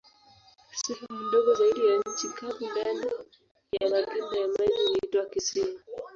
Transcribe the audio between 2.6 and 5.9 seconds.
ndani ya magimba ya maji huitwa kisiwa.